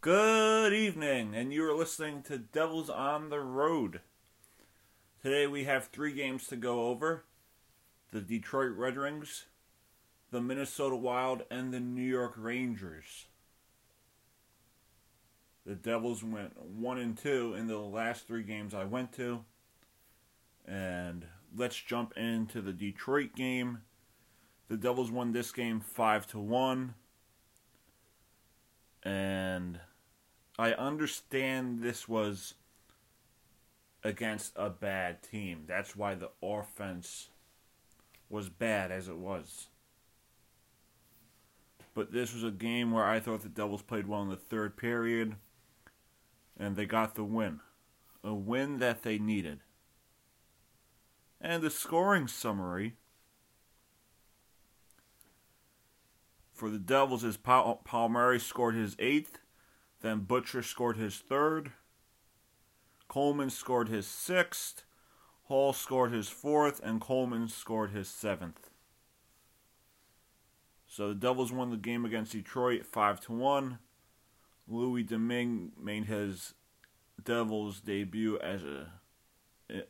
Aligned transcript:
Good 0.00 0.72
evening, 0.74 1.34
and 1.34 1.52
you 1.52 1.68
are 1.68 1.74
listening 1.74 2.22
to 2.22 2.38
Devils 2.38 2.88
on 2.88 3.30
the 3.30 3.40
Road. 3.40 4.00
Today 5.24 5.48
we 5.48 5.64
have 5.64 5.86
three 5.86 6.12
games 6.12 6.46
to 6.46 6.56
go 6.56 6.86
over 6.86 7.24
the 8.12 8.20
Detroit 8.20 8.76
Red 8.76 8.96
Wings, 8.96 9.46
the 10.30 10.40
Minnesota 10.40 10.94
Wild, 10.94 11.42
and 11.50 11.74
the 11.74 11.80
New 11.80 12.08
York 12.08 12.34
Rangers. 12.36 13.26
The 15.66 15.74
Devils 15.74 16.22
went 16.22 16.62
1 16.62 16.98
and 16.98 17.18
2 17.18 17.54
in 17.54 17.66
the 17.66 17.78
last 17.78 18.28
three 18.28 18.44
games 18.44 18.74
I 18.74 18.84
went 18.84 19.12
to. 19.14 19.40
And 20.64 21.26
let's 21.56 21.74
jump 21.74 22.16
into 22.16 22.60
the 22.60 22.72
Detroit 22.72 23.34
game. 23.34 23.78
The 24.68 24.76
Devils 24.76 25.10
won 25.10 25.32
this 25.32 25.50
game 25.50 25.80
5 25.80 26.28
to 26.28 26.38
1. 26.38 26.94
And 29.02 29.80
I 30.58 30.72
understand 30.72 31.80
this 31.80 32.08
was 32.08 32.54
against 34.02 34.52
a 34.56 34.68
bad 34.68 35.22
team. 35.22 35.64
That's 35.66 35.94
why 35.94 36.14
the 36.14 36.30
offense 36.42 37.28
was 38.28 38.48
bad 38.48 38.90
as 38.90 39.08
it 39.08 39.16
was. 39.16 39.68
But 41.94 42.12
this 42.12 42.34
was 42.34 42.44
a 42.44 42.50
game 42.50 42.90
where 42.90 43.04
I 43.04 43.20
thought 43.20 43.42
the 43.42 43.48
Devils 43.48 43.82
played 43.82 44.06
well 44.06 44.22
in 44.22 44.28
the 44.28 44.36
third 44.36 44.76
period, 44.76 45.36
and 46.58 46.76
they 46.76 46.86
got 46.86 47.14
the 47.14 47.24
win. 47.24 47.60
A 48.24 48.34
win 48.34 48.78
that 48.78 49.02
they 49.02 49.18
needed. 49.18 49.60
And 51.40 51.62
the 51.62 51.70
scoring 51.70 52.26
summary 52.26 52.96
for 56.52 56.68
the 56.68 56.78
Devils 56.78 57.22
is 57.22 57.36
Paul, 57.36 57.80
Palmieri 57.84 58.40
scored 58.40 58.74
his 58.74 58.96
eighth, 58.98 59.38
then 60.00 60.20
Butcher 60.20 60.62
scored 60.62 60.96
his 60.96 61.16
third, 61.16 61.72
Coleman 63.08 63.50
scored 63.50 63.88
his 63.88 64.06
sixth, 64.06 64.84
Hall 65.44 65.72
scored 65.72 66.12
his 66.12 66.28
fourth, 66.28 66.80
and 66.84 67.00
Coleman 67.00 67.48
scored 67.48 67.90
his 67.90 68.08
seventh. 68.08 68.70
So 70.86 71.08
the 71.08 71.14
Devils 71.14 71.52
won 71.52 71.70
the 71.70 71.76
game 71.76 72.04
against 72.04 72.32
Detroit 72.32 72.84
five 72.84 73.20
to 73.22 73.32
one. 73.32 73.78
Louis 74.66 75.02
Domingue 75.02 75.72
made 75.80 76.04
his 76.04 76.54
Devils 77.22 77.80
debut 77.80 78.38
as 78.38 78.62
a 78.62 78.92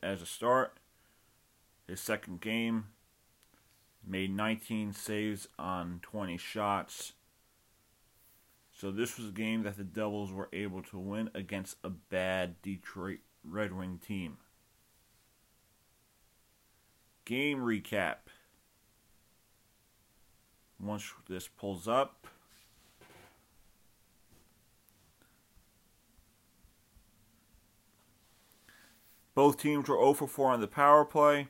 as 0.02 0.22
a 0.22 0.26
start. 0.26 0.78
His 1.86 2.00
second 2.00 2.40
game 2.40 2.86
made 4.06 4.34
19 4.34 4.92
saves 4.92 5.48
on 5.58 6.00
20 6.02 6.36
shots. 6.36 7.12
So 8.78 8.92
this 8.92 9.18
was 9.18 9.30
a 9.30 9.32
game 9.32 9.64
that 9.64 9.76
the 9.76 9.82
Devils 9.82 10.32
were 10.32 10.48
able 10.52 10.82
to 10.84 10.98
win 11.00 11.30
against 11.34 11.78
a 11.82 11.90
bad 11.90 12.62
Detroit 12.62 13.18
Red 13.42 13.72
Wing 13.72 13.98
team. 13.98 14.36
Game 17.24 17.58
recap. 17.58 18.16
Once 20.80 21.12
this 21.28 21.48
pulls 21.48 21.88
up, 21.88 22.28
both 29.34 29.60
teams 29.60 29.88
were 29.88 29.96
0 29.96 30.12
for 30.12 30.28
4 30.28 30.52
on 30.52 30.60
the 30.60 30.68
power 30.68 31.04
play. 31.04 31.48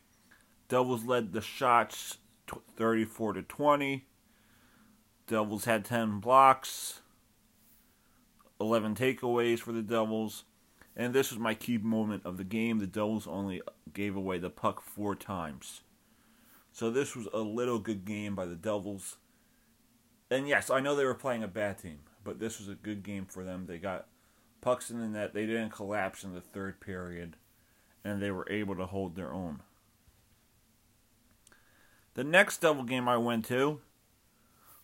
Devils 0.68 1.04
led 1.04 1.34
the 1.34 1.42
shots 1.42 2.16
34 2.76 3.34
to 3.34 3.42
20. 3.42 4.06
Devils 5.26 5.66
had 5.66 5.84
10 5.84 6.20
blocks, 6.20 7.02
11 8.61 8.95
takeaways 8.95 9.61
for 9.61 9.73
the 9.73 9.83
Devils. 9.83 10.45
And 10.97 11.14
this 11.14 11.31
was 11.31 11.39
my 11.39 11.55
key 11.55 11.78
moment 11.78 12.23
of 12.25 12.37
the 12.37 12.45
game. 12.45 12.78
The 12.78 12.87
Devils 12.87 13.27
only 13.27 13.62
gave 13.95 14.17
away 14.17 14.39
the 14.39 14.51
puck 14.51 14.83
four 14.83 15.14
times. 15.14 15.83
So 16.73 16.91
this 16.91 17.17
was 17.17 17.29
a 17.33 17.39
little 17.39 17.79
good 17.79 18.05
game 18.05 18.35
by 18.35 18.47
the 18.47 18.57
Devils. 18.57 19.17
And 20.30 20.47
yes, 20.47 20.70
I 20.70 20.80
know 20.80 20.95
they 20.95 21.05
were 21.05 21.14
playing 21.14 21.42
a 21.42 21.48
bad 21.48 21.79
team, 21.79 22.01
but 22.23 22.39
this 22.39 22.58
was 22.58 22.68
a 22.68 22.74
good 22.74 23.02
game 23.02 23.27
for 23.27 23.45
them. 23.45 23.67
They 23.67 23.79
got 23.79 24.07
pucks 24.61 24.91
in 24.91 25.01
the 25.01 25.08
net. 25.08 25.35
They 25.35 25.47
didn't 25.47 25.70
collapse 25.70 26.24
in 26.24 26.35
the 26.35 26.41
third 26.41 26.80
period, 26.80 27.36
and 28.05 28.20
they 28.20 28.30
were 28.30 28.47
able 28.51 28.77
to 28.77 28.86
hold 28.86 29.17
their 29.17 29.33
own. 29.33 29.61
The 32.14 32.24
next 32.24 32.61
Devil 32.61 32.83
game 32.83 33.08
I 33.08 33.17
went 33.17 33.45
to 33.47 33.80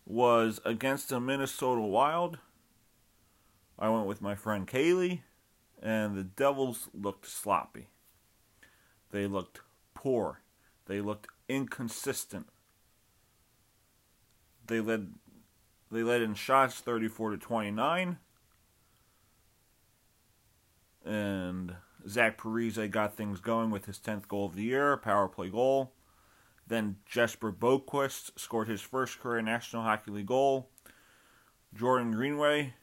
was 0.06 0.60
against 0.64 1.08
the 1.08 1.20
Minnesota 1.20 1.80
Wild. 1.80 2.38
I 3.78 3.88
went 3.88 4.06
with 4.06 4.22
my 4.22 4.34
friend 4.34 4.66
Kaylee, 4.66 5.20
and 5.82 6.16
the 6.16 6.24
Devils 6.24 6.88
looked 6.94 7.26
sloppy. 7.26 7.88
They 9.10 9.26
looked 9.26 9.60
poor. 9.94 10.40
They 10.86 11.00
looked 11.00 11.28
inconsistent. 11.48 12.46
They 14.66 14.80
led 14.80 15.14
they 15.90 16.02
led 16.02 16.22
in 16.22 16.34
shots 16.34 16.80
34 16.80 17.30
to 17.30 17.36
29. 17.36 18.18
And 21.04 21.76
Zach 22.08 22.38
Parise 22.38 22.90
got 22.90 23.14
things 23.14 23.40
going 23.40 23.70
with 23.70 23.84
his 23.84 23.98
10th 23.98 24.26
goal 24.26 24.46
of 24.46 24.56
the 24.56 24.64
year, 24.64 24.96
power 24.96 25.28
play 25.28 25.50
goal. 25.50 25.92
Then 26.66 26.96
Jesper 27.06 27.52
Boqvist 27.52 28.38
scored 28.38 28.68
his 28.68 28.80
first 28.80 29.20
career 29.20 29.42
National 29.42 29.82
Hockey 29.82 30.10
League 30.10 30.26
goal. 30.26 30.70
Jordan 31.74 32.12
Greenway 32.12 32.74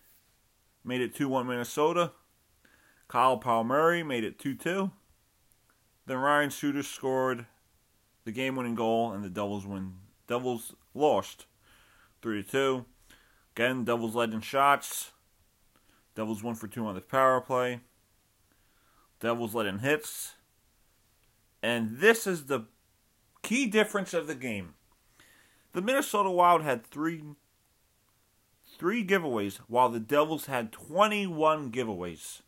made 0.83 1.01
it 1.01 1.15
2 1.15 1.27
1 1.27 1.47
Minnesota. 1.47 2.11
Kyle 3.07 3.37
Palmieri 3.37 4.03
made 4.03 4.23
it 4.23 4.39
2 4.39 4.55
2. 4.55 4.91
Then 6.05 6.17
Ryan 6.17 6.51
Suter 6.51 6.83
scored 6.83 7.45
the 8.25 8.31
game 8.31 8.55
winning 8.55 8.75
goal, 8.75 9.11
and 9.11 9.23
the 9.23 9.29
Devils 9.29 9.65
win. 9.65 9.93
Devils 10.27 10.73
lost 10.93 11.45
3 12.21 12.43
2. 12.43 12.85
Again, 13.55 13.83
Devils 13.83 14.15
led 14.15 14.33
in 14.33 14.41
shots. 14.41 15.11
Devils 16.15 16.43
1 16.43 16.55
for 16.55 16.67
2 16.67 16.85
on 16.85 16.95
the 16.95 17.01
power 17.01 17.41
play. 17.41 17.81
Devils 19.19 19.53
led 19.53 19.65
in 19.65 19.79
hits. 19.79 20.35
And 21.63 21.99
this 21.99 22.25
is 22.25 22.45
the 22.45 22.65
Key 23.41 23.65
difference 23.65 24.13
of 24.13 24.27
the 24.27 24.35
game. 24.35 24.75
The 25.73 25.81
Minnesota 25.81 26.29
Wild 26.29 26.63
had 26.63 26.85
three 26.85 27.23
three 28.81 29.05
giveaways, 29.05 29.57
while 29.67 29.89
the 29.89 29.99
Devils 29.99 30.47
had 30.47 30.71
21 30.71 31.71
giveaways. 31.71 32.41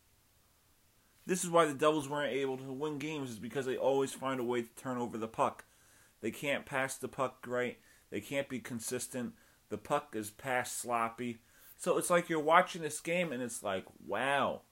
This 1.24 1.44
is 1.44 1.48
why 1.48 1.64
the 1.64 1.74
Devils 1.74 2.08
weren't 2.08 2.32
able 2.32 2.56
to 2.56 2.72
win 2.72 2.98
games, 2.98 3.30
is 3.30 3.38
because 3.38 3.66
they 3.66 3.76
always 3.76 4.12
find 4.12 4.40
a 4.40 4.44
way 4.44 4.62
to 4.62 4.68
turn 4.70 4.98
over 4.98 5.16
the 5.16 5.28
puck. 5.28 5.64
They 6.22 6.32
can't 6.32 6.66
pass 6.66 6.96
the 6.96 7.06
puck 7.06 7.44
right. 7.46 7.78
They 8.10 8.20
can't 8.20 8.48
be 8.48 8.58
consistent. 8.58 9.34
The 9.68 9.78
puck 9.78 10.16
is 10.16 10.32
passed 10.32 10.76
sloppy. 10.76 11.38
So 11.76 11.98
it's 11.98 12.10
like 12.10 12.28
you're 12.28 12.40
watching 12.40 12.82
this 12.82 12.98
game 12.98 13.30
and 13.30 13.40
it's 13.40 13.62
like, 13.62 13.84
wow, 14.04 14.62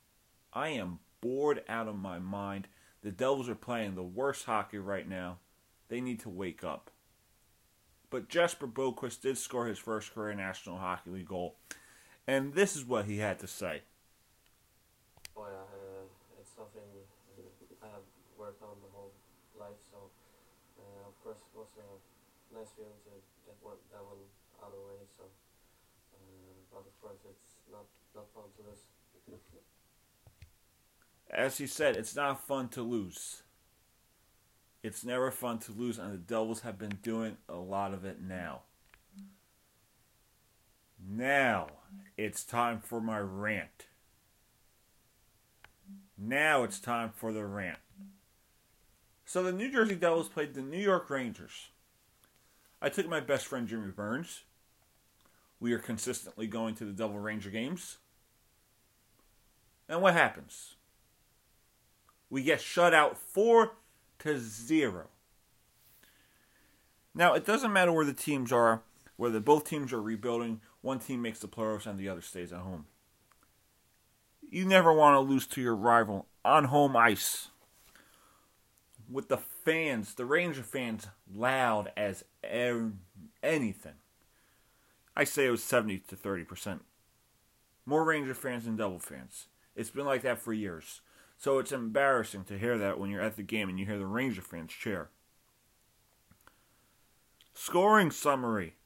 I 0.52 0.70
am 0.70 0.98
bored 1.20 1.62
out 1.68 1.86
of 1.86 1.94
my 1.94 2.18
mind. 2.18 2.66
The 3.02 3.12
Devils 3.12 3.48
are 3.48 3.54
playing 3.54 3.94
the 3.94 4.02
worst 4.02 4.46
hockey 4.46 4.78
right 4.78 5.08
now. 5.08 5.38
They 5.86 6.00
need 6.00 6.18
to 6.22 6.28
wake 6.28 6.64
up. 6.64 6.90
But 8.12 8.28
Jesper 8.28 8.68
Boqvist 8.68 9.22
did 9.22 9.38
score 9.38 9.64
his 9.64 9.78
first 9.78 10.12
career 10.12 10.34
National 10.34 10.76
Hockey 10.76 11.08
League 11.08 11.32
goal. 11.32 11.56
And 12.28 12.52
this 12.52 12.76
is 12.76 12.84
what 12.84 13.06
he 13.06 13.16
had 13.16 13.38
to 13.38 13.48
say. 13.48 13.80
Oh 15.34 15.48
yeah, 15.48 15.64
uh, 15.64 16.04
it's 16.38 16.52
something 16.52 16.84
I 17.80 17.86
have 17.88 18.04
worked 18.36 18.62
on 18.62 18.76
my 18.84 18.92
whole 18.92 19.12
life. 19.58 19.80
So 19.90 20.12
uh, 20.76 21.08
of 21.08 21.16
course 21.24 21.40
it 21.40 21.56
was 21.56 21.72
a 21.80 22.54
nice 22.54 22.68
feeling 22.76 23.00
to 23.08 23.16
get 23.48 23.56
one, 23.64 23.80
that 23.90 24.04
one 24.04 24.20
out 24.60 24.68
of 24.68 24.72
the 24.76 24.84
way. 24.84 25.00
So, 25.16 25.24
uh, 25.24 26.52
but 26.68 26.84
of 26.84 26.94
course 27.00 27.24
it's 27.24 27.56
not 27.72 27.88
not 28.14 28.28
fun 28.36 28.44
to 28.60 28.68
lose. 28.68 28.84
As 31.30 31.56
he 31.56 31.66
said, 31.66 31.96
it's 31.96 32.14
not 32.14 32.44
fun 32.46 32.68
to 32.76 32.82
lose. 32.82 33.42
It's 34.82 35.04
never 35.04 35.30
fun 35.30 35.58
to 35.60 35.72
lose, 35.72 35.98
and 35.98 36.12
the 36.12 36.18
Devils 36.18 36.60
have 36.60 36.78
been 36.78 36.98
doing 37.02 37.36
a 37.48 37.54
lot 37.54 37.94
of 37.94 38.04
it 38.04 38.20
now. 38.20 38.62
Now, 41.08 41.68
it's 42.16 42.44
time 42.44 42.80
for 42.80 43.00
my 43.00 43.18
rant. 43.18 43.86
Now 46.18 46.62
it's 46.62 46.78
time 46.78 47.10
for 47.14 47.32
the 47.32 47.44
rant. 47.44 47.78
So 49.24 49.42
the 49.42 49.52
New 49.52 49.70
Jersey 49.72 49.94
Devils 49.94 50.28
played 50.28 50.54
the 50.54 50.62
New 50.62 50.78
York 50.78 51.10
Rangers. 51.10 51.68
I 52.80 52.88
took 52.88 53.08
my 53.08 53.20
best 53.20 53.46
friend 53.46 53.66
Jimmy 53.66 53.90
Burns. 53.90 54.42
We 55.58 55.72
are 55.72 55.78
consistently 55.78 56.46
going 56.46 56.74
to 56.76 56.84
the 56.84 56.92
Devil 56.92 57.18
Ranger 57.18 57.50
games. 57.50 57.98
And 59.88 60.02
what 60.02 60.14
happens? 60.14 60.74
We 62.30 62.42
get 62.42 62.60
shut 62.60 62.94
out 62.94 63.16
4 63.16 63.72
to 64.22 64.38
zero. 64.38 65.08
Now, 67.14 67.34
it 67.34 67.44
doesn't 67.44 67.72
matter 67.72 67.92
where 67.92 68.06
the 68.06 68.12
teams 68.12 68.52
are, 68.52 68.82
whether 69.16 69.40
both 69.40 69.64
teams 69.64 69.92
are 69.92 70.00
rebuilding, 70.00 70.60
one 70.80 70.98
team 70.98 71.22
makes 71.22 71.38
the 71.38 71.48
playoffs 71.48 71.86
and 71.86 71.98
the 71.98 72.08
other 72.08 72.22
stays 72.22 72.52
at 72.52 72.60
home. 72.60 72.86
You 74.50 74.64
never 74.64 74.92
want 74.92 75.14
to 75.14 75.20
lose 75.20 75.46
to 75.48 75.60
your 75.60 75.76
rival 75.76 76.26
on 76.44 76.64
home 76.64 76.96
ice. 76.96 77.48
With 79.10 79.28
the 79.28 79.38
fans, 79.38 80.14
the 80.14 80.24
Ranger 80.24 80.62
fans, 80.62 81.06
loud 81.32 81.92
as 81.96 82.24
er- 82.44 82.92
anything. 83.42 83.94
I 85.16 85.24
say 85.24 85.46
it 85.46 85.50
was 85.50 85.62
70 85.62 85.98
to 86.08 86.16
30%. 86.16 86.80
More 87.84 88.04
Ranger 88.04 88.34
fans 88.34 88.64
than 88.64 88.76
Devil 88.76 88.98
fans. 88.98 89.46
It's 89.76 89.90
been 89.90 90.06
like 90.06 90.22
that 90.22 90.38
for 90.38 90.52
years. 90.52 91.00
So 91.42 91.58
it's 91.58 91.72
embarrassing 91.72 92.44
to 92.44 92.56
hear 92.56 92.78
that 92.78 93.00
when 93.00 93.10
you're 93.10 93.20
at 93.20 93.34
the 93.34 93.42
game 93.42 93.68
and 93.68 93.76
you 93.76 93.84
hear 93.84 93.98
the 93.98 94.06
Ranger 94.06 94.42
fans 94.42 94.70
cheer. 94.70 95.08
Scoring 97.52 98.12
summary. 98.12 98.76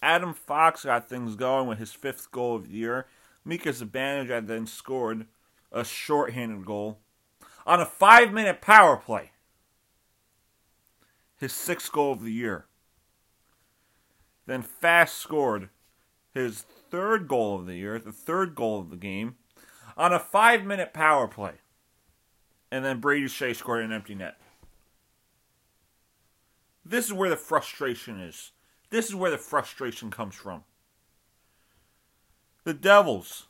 Adam 0.00 0.32
Fox 0.32 0.86
got 0.86 1.06
things 1.06 1.36
going 1.36 1.68
with 1.68 1.78
his 1.78 1.92
fifth 1.92 2.30
goal 2.32 2.56
of 2.56 2.68
the 2.70 2.74
year. 2.78 3.08
Mika 3.44 3.68
Zibanejad 3.68 4.46
then 4.46 4.66
scored 4.66 5.26
a 5.70 5.84
shorthanded 5.84 6.64
goal 6.64 7.00
on 7.66 7.78
a 7.78 7.84
five 7.84 8.32
minute 8.32 8.62
power 8.62 8.96
play. 8.96 9.32
His 11.36 11.52
sixth 11.52 11.92
goal 11.92 12.12
of 12.12 12.22
the 12.22 12.32
year. 12.32 12.64
Then 14.46 14.62
Fast 14.62 15.18
scored 15.18 15.68
his 16.32 16.62
third 16.62 17.28
goal 17.28 17.56
of 17.56 17.66
the 17.66 17.74
year, 17.74 17.98
the 17.98 18.12
third 18.12 18.54
goal 18.54 18.80
of 18.80 18.88
the 18.88 18.96
game, 18.96 19.36
on 19.98 20.12
a 20.12 20.18
five 20.18 20.64
minute 20.64 20.94
power 20.94 21.26
play. 21.26 21.54
And 22.70 22.84
then 22.84 23.00
Brady 23.00 23.26
Skjei 23.26 23.56
scored 23.56 23.84
an 23.84 23.92
empty 23.92 24.14
net. 24.14 24.38
This 26.84 27.06
is 27.06 27.12
where 27.12 27.28
the 27.28 27.36
frustration 27.36 28.20
is. 28.20 28.52
This 28.90 29.08
is 29.08 29.14
where 29.14 29.30
the 29.30 29.38
frustration 29.38 30.10
comes 30.10 30.34
from. 30.34 30.64
The 32.64 32.72
Devils 32.72 33.46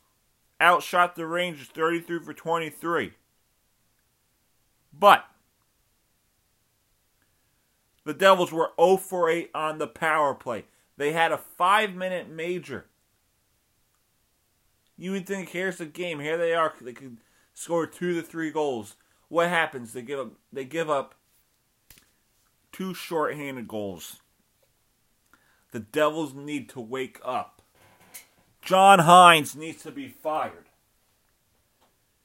outshot 0.60 1.14
the 1.14 1.26
Rangers 1.26 1.68
33 1.68 2.20
for 2.20 2.32
23. 2.32 3.12
But 4.92 5.24
the 8.04 8.14
Devils 8.14 8.52
were 8.52 8.70
0 8.80 8.96
for 8.96 9.28
8 9.28 9.50
on 9.54 9.78
the 9.78 9.86
power 9.86 10.34
play. 10.34 10.64
They 10.96 11.12
had 11.12 11.30
a 11.30 11.38
five 11.38 11.94
minute 11.94 12.28
major. 12.28 12.86
You 14.98 15.12
would 15.12 15.26
think 15.26 15.50
here's 15.50 15.78
the 15.78 15.86
game. 15.86 16.18
Here 16.18 16.36
they 16.36 16.52
are. 16.54 16.74
They 16.80 16.92
could 16.92 17.18
score 17.54 17.86
two 17.86 18.14
to 18.14 18.22
three 18.22 18.50
goals. 18.50 18.96
What 19.28 19.48
happens? 19.48 19.92
They 19.92 20.02
give 20.02 20.18
up. 20.18 20.32
They 20.52 20.64
give 20.64 20.90
up 20.90 21.14
two 22.72 22.94
shorthanded 22.94 23.68
goals. 23.68 24.20
The 25.70 25.80
Devils 25.80 26.34
need 26.34 26.68
to 26.70 26.80
wake 26.80 27.20
up. 27.24 27.62
John 28.60 28.98
Hynes 29.00 29.54
needs 29.54 29.82
to 29.84 29.92
be 29.92 30.08
fired. 30.08 30.64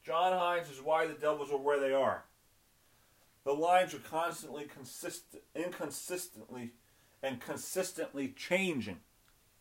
John 0.03 0.33
Hynes 0.33 0.71
is 0.71 0.81
why 0.81 1.05
the 1.05 1.13
Devils 1.13 1.51
are 1.51 1.57
where 1.57 1.79
they 1.79 1.93
are. 1.93 2.25
The 3.45 3.53
lines 3.53 3.93
are 3.93 3.99
constantly 3.99 4.65
consistent, 4.65 5.43
inconsistently, 5.53 6.71
and 7.21 7.39
consistently 7.39 8.29
changing, 8.29 8.99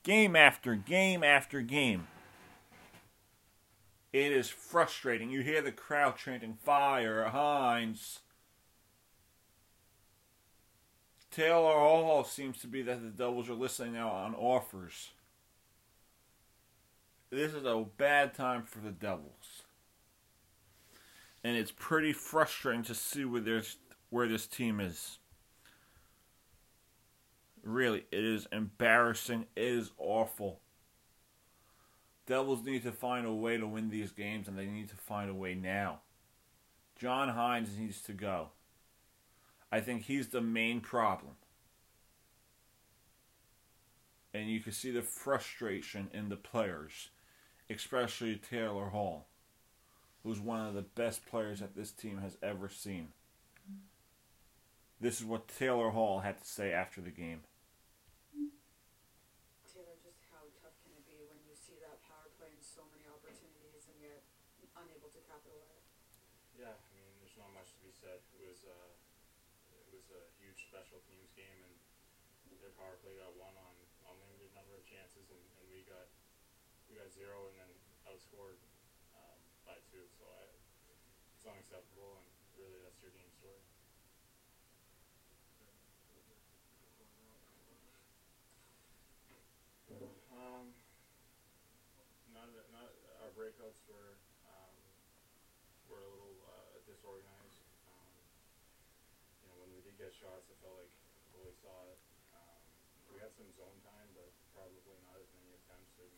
game 0.03 0.37
after 0.37 0.75
game 0.75 1.25
after 1.25 1.61
game. 1.61 2.07
It 4.13 4.33
is 4.33 4.51
frustrating. 4.51 5.31
You 5.31 5.41
hear 5.41 5.63
the 5.63 5.73
crowd 5.73 6.17
chanting 6.17 6.55
"Fire, 6.55 7.31
Hynes." 7.33 8.19
Taylor 11.31 11.73
Hall 11.73 12.25
seems 12.25 12.61
to 12.61 12.67
be 12.67 12.83
that 12.83 13.03
the 13.03 13.09
Devils 13.09 13.49
are 13.49 13.55
listening 13.55 13.95
now 13.95 14.11
on 14.11 14.35
offers. 14.35 15.13
This 17.31 17.55
is 17.55 17.65
a 17.65 17.87
bad 17.97 18.35
time 18.35 18.65
for 18.65 18.81
the 18.81 18.91
Devils. 18.91 19.63
And 21.43 21.57
it's 21.57 21.73
pretty 21.73 22.13
frustrating 22.13 22.83
to 22.83 22.95
see 22.95 23.25
where 23.25 23.63
where 24.11 24.29
this 24.29 24.47
team 24.47 24.79
is. 24.79 25.19
Really, 27.63 28.05
it 28.11 28.25
is 28.25 28.47
embarrassing. 28.53 29.47
It 29.57 29.65
is 29.65 29.93
awful. 29.97 30.62
Devils 32.27 32.65
need 32.65 32.83
to 32.85 32.93
find 32.93 33.27
a 33.27 33.33
way 33.33 33.57
to 33.57 33.67
win 33.67 33.91
these 33.91 34.13
games, 34.13 34.49
and 34.49 34.57
they 34.57 34.67
need 34.67 34.89
to 34.89 34.97
find 34.97 35.31
a 35.31 35.35
way 35.35 35.55
now. 35.55 36.01
John 36.97 37.29
Hynes 37.29 37.77
needs 37.77 38.01
to 38.03 38.13
go. 38.13 38.51
I 39.73 39.81
think 39.81 40.03
he's 40.03 40.29
the 40.29 40.41
main 40.41 40.81
problem. 40.81 41.33
And 44.35 44.49
you 44.49 44.61
can 44.61 44.73
see 44.73 44.91
the 44.91 45.03
frustration 45.03 46.09
in 46.15 46.29
the 46.29 46.37
players, 46.37 47.09
especially 47.69 48.37
Taylor 48.37 48.87
Hall, 48.87 49.27
who's 50.23 50.41
one 50.41 50.65
of 50.67 50.75
the 50.75 50.83
best 50.83 51.27
players 51.27 51.61
that 51.61 51.75
this 51.75 51.91
team 51.91 52.19
has 52.19 52.37
ever 52.43 52.69
seen. 52.69 53.09
This 55.03 55.19
is 55.19 55.27
what 55.27 55.51
Taylor 55.51 55.91
Hall 55.91 56.21
had 56.21 56.39
to 56.39 56.47
say 56.47 56.71
after 56.71 57.03
the 57.03 57.11
game. 57.11 57.43
Taylor, 59.67 59.99
just 59.99 60.23
how 60.31 60.47
tough 60.63 60.79
can 60.87 60.95
it 60.95 61.03
be 61.11 61.19
when 61.27 61.43
you 61.43 61.59
see 61.59 61.75
that 61.83 61.99
power 62.07 62.31
play 62.39 62.55
and 62.55 62.63
so 62.63 62.87
many 62.95 63.11
opportunities 63.11 63.91
and 63.91 63.99
yet 63.99 64.23
unable 64.79 65.11
to 65.11 65.21
capitalize? 65.27 65.91
Yeah, 66.55 66.79
I 66.79 66.89
mean, 66.95 67.11
there's 67.19 67.35
not 67.35 67.51
much 67.51 67.75
to 67.75 67.83
be 67.83 67.91
said. 67.91 68.23
It 68.31 68.47
was 68.47 68.63
uh, 68.63 68.95
it 69.75 69.91
was 69.91 70.02
a 70.15 70.25
huge 70.39 70.61
special 70.69 71.01
teams 71.09 71.33
game, 71.35 71.61
and 71.65 71.75
their 72.61 72.75
power 72.77 72.97
play 73.01 73.17
got 73.19 73.33
won 73.35 73.55
on 73.57 73.75
on 74.07 74.15
limited 74.21 74.53
number 74.55 74.75
of 74.77 74.85
chances, 74.85 75.31
and, 75.31 75.43
and 75.59 75.67
we 75.73 75.83
got 75.89 76.07
we 76.91 76.99
got 76.99 77.09
zero, 77.13 77.49
and 77.49 77.57
then 77.57 77.73
outscored 78.07 78.59
um, 79.17 79.39
by 79.65 79.79
two. 79.91 80.05
So 80.19 80.27
I, 80.29 80.45
it's 81.37 81.47
unacceptable, 81.47 82.21
and 82.21 82.27
really 82.59 82.79
that's 82.85 83.01
your 83.03 83.11
game 83.15 83.31
story. 83.39 83.63
Um, 90.33 90.73
not 92.33 92.49
not 92.73 92.89
our 93.21 93.31
breakouts 93.37 93.81
were 93.87 94.17
um, 94.49 94.77
were 95.89 96.01
a 96.01 96.09
little 96.09 96.37
uh, 96.49 96.81
disorganized. 96.89 97.61
Um, 97.87 98.09
you 99.43 99.47
know, 99.49 99.57
when 99.61 99.71
we 99.77 99.81
did 99.85 99.92
get 100.03 100.11
shots, 100.19 100.51
it 100.51 100.59
felt 100.59 100.75
like 100.83 100.91
goalie 101.31 101.55
saw 101.63 101.79
it. 101.87 102.01
Um, 102.35 102.59
we 103.15 103.23
had 103.23 103.31
some 103.39 103.47
zone 103.55 103.79
time, 103.87 104.11
but 104.19 104.35
probably 104.51 104.83
not 105.07 105.15
as 105.15 105.31
many 105.39 105.55
attempts 105.55 105.95
and 106.03 106.11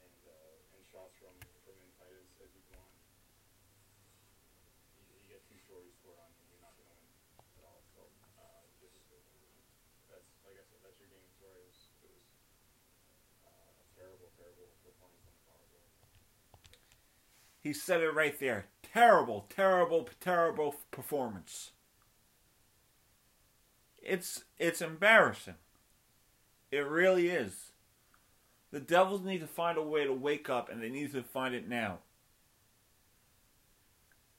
and, 0.00 0.20
uh, 0.24 0.56
and 0.72 0.80
shots 0.88 1.12
from 1.20 1.36
from 1.68 1.76
as, 2.00 2.24
as 2.40 2.48
you 2.48 2.64
want. 2.72 2.88
You, 4.96 5.20
you 5.20 5.36
get 5.36 5.44
short, 5.68 5.84
you 5.84 5.92
score 6.00 6.16
on, 6.16 6.32
you're 6.48 6.64
not 6.64 6.72
going 6.80 6.96
at 7.60 7.64
all. 7.68 7.84
So 7.92 8.08
uh, 8.40 8.64
just 8.80 8.96
that's 10.08 10.32
like 10.48 10.56
I 10.56 10.64
said, 10.64 10.80
that's 10.80 10.96
your 10.96 11.12
game 11.12 11.28
story. 11.36 11.60
It 11.60 11.68
was, 11.68 11.92
it 12.00 12.08
was 12.08 12.24
uh, 13.44 13.84
a 13.84 13.86
terrible, 14.00 14.32
terrible 14.40 14.72
performance 14.80 15.28
on 15.28 15.36
the 15.36 15.44
power 15.44 15.66
play. 15.68 15.84
He 17.60 17.76
said 17.76 18.00
it 18.00 18.16
right 18.16 18.40
there. 18.40 18.72
Terrible, 18.80 19.44
terrible, 19.52 20.08
terrible 20.24 20.80
performance. 20.88 21.76
It's 24.02 24.44
it's 24.58 24.80
embarrassing. 24.80 25.54
It 26.70 26.86
really 26.86 27.28
is. 27.28 27.72
The 28.70 28.80
Devils 28.80 29.22
need 29.22 29.40
to 29.40 29.46
find 29.46 29.76
a 29.76 29.82
way 29.82 30.04
to 30.04 30.12
wake 30.12 30.48
up 30.48 30.70
and 30.70 30.82
they 30.82 30.88
need 30.88 31.12
to 31.12 31.22
find 31.22 31.54
it 31.54 31.68
now. 31.68 31.98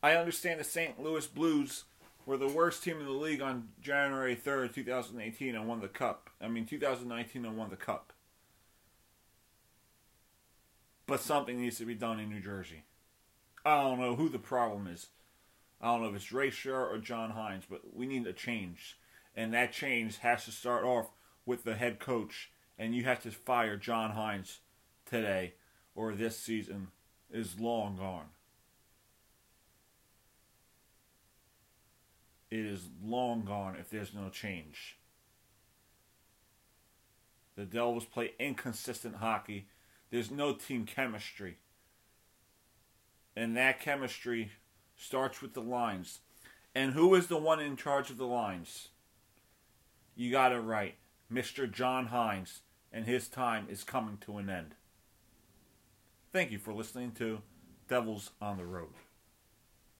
I 0.02 0.16
understand 0.16 0.60
the 0.60 0.64
St. 0.64 1.02
Louis 1.02 1.28
Blues 1.28 1.84
were 2.26 2.38
the 2.38 2.48
worst 2.48 2.84
team 2.84 3.00
in 3.00 3.06
the 3.06 3.12
league 3.12 3.42
on 3.42 3.70
January 3.82 4.36
3rd, 4.36 4.74
2018 4.74 5.56
and 5.56 5.68
won 5.68 5.82
the 5.82 5.88
cup. 5.88 6.30
I 6.40 6.48
mean 6.48 6.66
2019 6.66 7.46
and 7.46 7.58
won 7.58 7.70
the 7.70 7.76
cup. 7.76 8.14
But 11.06 11.20
something 11.20 11.60
needs 11.60 11.78
to 11.78 11.86
be 11.86 11.96
done 11.96 12.20
in 12.20 12.30
New 12.30 12.40
Jersey. 12.40 12.84
I 13.66 13.82
don't 13.82 14.00
know 14.00 14.16
who 14.16 14.30
the 14.30 14.40
problem 14.40 14.88
is. 14.88 15.08
I 15.82 15.88
don't 15.88 16.04
know 16.04 16.10
if 16.10 16.16
it's 16.16 16.32
Ray 16.32 16.52
Shero 16.52 16.90
or 16.90 17.00
John 17.00 17.32
Hynes, 17.32 17.64
but 17.70 17.94
we 17.94 18.06
need 18.06 18.26
a 18.28 18.34
change. 18.34 18.98
And 19.36 19.54
that 19.54 19.72
change 19.72 20.18
has 20.20 20.46
to 20.46 20.52
start 20.52 20.84
off 20.84 21.12
with 21.46 21.64
the 21.64 21.76
head 21.76 22.00
coach. 22.00 22.52
And 22.78 22.96
you 22.96 23.04
have 23.04 23.22
to 23.24 23.32
fire 23.32 23.78
John 23.78 24.12
Hynes 24.12 24.60
today, 25.06 25.54
or 25.96 26.14
this 26.14 26.38
season 26.38 26.88
is 27.32 27.60
long 27.60 27.98
gone. 27.98 28.28
It 32.50 32.66
is 32.66 32.90
long 33.02 33.46
gone 33.46 33.78
if 33.80 33.90
there's 33.90 34.14
no 34.14 34.30
change. 34.30 34.98
The 37.56 37.66
Devils 37.66 38.06
play 38.06 38.34
inconsistent 38.40 39.18
hockey. 39.18 39.68
There's 40.10 40.32
no 40.32 40.54
team 40.54 40.86
chemistry. 40.86 41.58
And 43.36 43.56
that 43.56 43.80
chemistry 43.80 44.52
starts 44.98 45.42
with 45.42 45.54
the 45.54 45.62
lines. 45.62 46.20
And 46.76 46.94
who 46.94 47.16
is 47.16 47.28
the 47.28 47.38
one 47.38 47.60
in 47.60 47.78
charge 47.78 48.10
of 48.10 48.18
the 48.18 48.26
lines? 48.26 48.90
You 50.16 50.32
got 50.32 50.52
it 50.52 50.60
right. 50.60 50.96
Mr. 51.32 51.72
John 51.72 52.10
Hynes 52.10 52.60
And 52.92 53.06
his 53.06 53.28
time 53.28 53.68
is 53.70 53.84
coming 53.84 54.18
to 54.22 54.38
an 54.38 54.50
end. 54.50 54.76
Thank 56.32 56.52
you 56.52 56.60
for 56.60 56.74
listening 56.74 57.12
to 57.14 57.42
Devils 57.88 58.32
on 58.42 58.58
the 58.58 58.66
road. 58.66 58.94